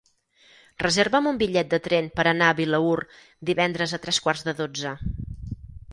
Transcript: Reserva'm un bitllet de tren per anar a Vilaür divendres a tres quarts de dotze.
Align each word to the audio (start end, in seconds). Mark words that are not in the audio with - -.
Reserva'm 0.83 1.27
un 1.31 1.37
bitllet 1.41 1.69
de 1.75 1.79
tren 1.89 2.09
per 2.19 2.25
anar 2.31 2.49
a 2.53 2.57
Vilaür 2.61 2.97
divendres 3.51 3.97
a 3.99 4.03
tres 4.07 4.25
quarts 4.27 4.45
de 4.49 4.57
dotze. 4.63 4.99